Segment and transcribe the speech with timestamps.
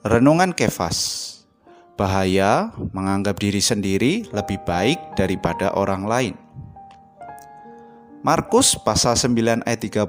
[0.00, 1.28] Renungan Kefas.
[2.00, 6.34] Bahaya menganggap diri sendiri lebih baik daripada orang lain.
[8.24, 10.08] Markus pasal 9 ayat 38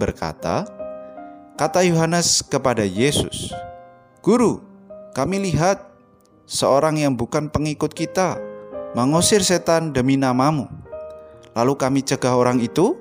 [0.00, 0.64] berkata
[1.60, 3.52] Kata Yohanes kepada Yesus
[4.24, 4.64] Guru,
[5.12, 5.84] kami lihat
[6.48, 8.40] seorang yang bukan pengikut kita
[8.96, 10.72] mengusir setan demi namamu.
[11.52, 12.96] Lalu kami cegah orang itu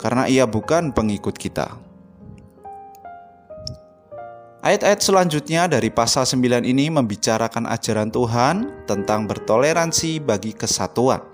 [0.00, 1.89] karena ia bukan pengikut kita.
[4.60, 11.24] Ayat-ayat selanjutnya dari pasal 9 ini membicarakan ajaran Tuhan tentang bertoleransi bagi kesatuan.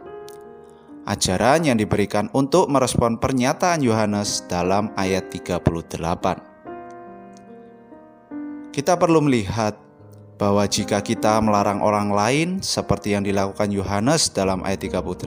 [1.10, 5.58] Ajaran yang diberikan untuk merespon pernyataan Yohanes dalam ayat 38.
[8.70, 9.74] Kita perlu melihat
[10.38, 15.26] bahwa jika kita melarang orang lain seperti yang dilakukan Yohanes dalam ayat 38,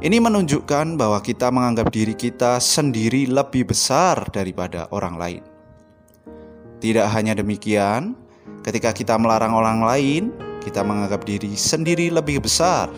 [0.00, 5.49] ini menunjukkan bahwa kita menganggap diri kita sendiri lebih besar daripada orang lain.
[6.80, 8.16] Tidak hanya demikian,
[8.64, 10.22] ketika kita melarang orang lain,
[10.64, 12.88] kita menganggap diri sendiri lebih besar.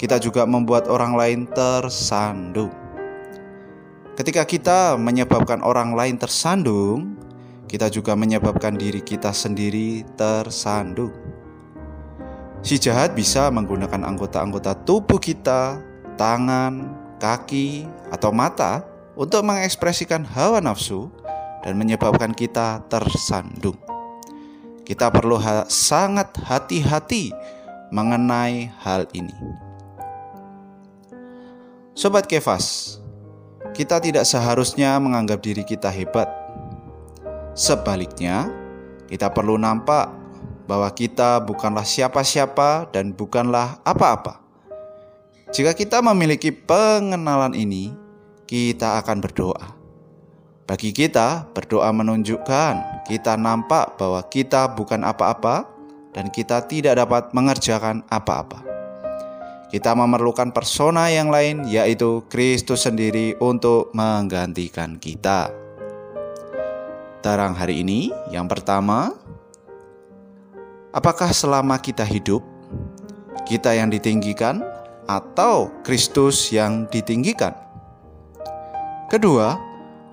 [0.00, 2.72] Kita juga membuat orang lain tersandung.
[4.16, 7.16] Ketika kita menyebabkan orang lain tersandung,
[7.68, 11.12] kita juga menyebabkan diri kita sendiri tersandung.
[12.60, 15.80] Si jahat bisa menggunakan anggota-anggota tubuh kita
[16.20, 18.84] tangan, kaki, atau mata
[19.16, 21.08] untuk mengekspresikan hawa nafsu
[21.64, 23.76] dan menyebabkan kita tersandung.
[24.84, 27.30] Kita perlu ha sangat hati-hati
[27.94, 29.34] mengenai hal ini.
[31.94, 32.98] Sobat Kefas,
[33.76, 36.26] kita tidak seharusnya menganggap diri kita hebat.
[37.54, 38.48] Sebaliknya,
[39.10, 40.10] kita perlu nampak
[40.70, 44.38] bahwa kita bukanlah siapa-siapa dan bukanlah apa-apa.
[45.50, 47.90] Jika kita memiliki pengenalan ini,
[48.46, 49.79] kita akan berdoa.
[50.70, 55.66] Bagi kita, berdoa menunjukkan kita nampak bahwa kita bukan apa-apa
[56.14, 58.62] dan kita tidak dapat mengerjakan apa-apa.
[59.66, 65.50] Kita memerlukan persona yang lain, yaitu Kristus sendiri, untuk menggantikan kita.
[67.18, 69.10] Tarang hari ini, yang pertama,
[70.94, 72.46] apakah selama kita hidup,
[73.42, 74.62] kita yang ditinggikan
[75.10, 77.58] atau Kristus yang ditinggikan?
[79.10, 79.69] Kedua,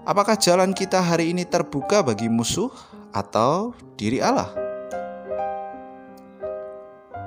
[0.08, 2.72] apakah jalan kita hari ini terbuka bagi musuh
[3.12, 4.56] atau diri Allah?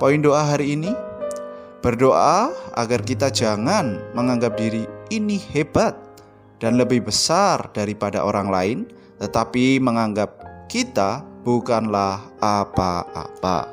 [0.01, 0.89] Poin doa hari ini
[1.85, 5.93] berdoa agar kita jangan menganggap diri ini hebat
[6.57, 8.79] dan lebih besar daripada orang lain,
[9.21, 10.41] tetapi menganggap
[10.73, 13.69] kita bukanlah apa-apa.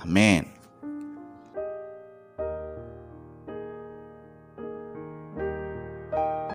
[0.00, 0.55] Amin.